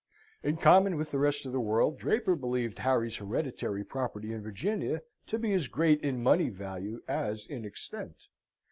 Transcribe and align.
In 0.41 0.57
common 0.57 0.97
with 0.97 1.11
the 1.11 1.19
rest 1.19 1.45
of 1.45 1.51
the 1.51 1.59
world, 1.59 1.99
Draper 1.99 2.35
believed 2.35 2.79
Harry's 2.79 3.17
hereditary 3.17 3.83
property 3.83 4.33
in 4.33 4.41
Virginia 4.41 5.03
to 5.27 5.37
be 5.37 5.53
as 5.53 5.67
great 5.67 6.01
in 6.01 6.23
money 6.23 6.49
value 6.49 7.03
as 7.07 7.45
in 7.45 7.65
extent. 7.65 8.17